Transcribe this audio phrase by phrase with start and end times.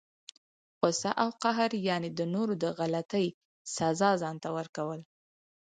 [0.79, 3.27] غصه او قهر، یعني د نورو د غلطۍ
[3.75, 4.99] سزا ځانته ورکول!